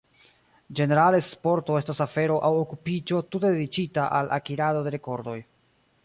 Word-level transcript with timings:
Ĝenerale 0.77 1.17
sporto 1.25 1.75
estas 1.81 1.99
afero 2.05 2.37
aŭ 2.49 2.51
okupiĝo 2.61 3.19
tute 3.35 3.51
dediĉita 3.57 4.07
al 4.21 4.33
akirado 4.39 4.81
de 4.89 4.95
rekordoj. 4.97 5.35